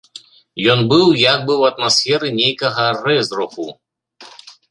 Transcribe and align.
Ён 0.73 0.79
быў 0.93 1.03
як 1.33 1.39
бы 1.49 1.53
ў 1.61 1.75
атмасферы 1.75 2.27
нейкага 2.39 2.83
рэзруху. 3.03 3.67